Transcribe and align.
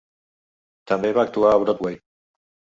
També 0.93 1.13
va 1.19 1.27
actuar 1.27 1.53
a 1.53 1.63
Broadway. 1.67 2.03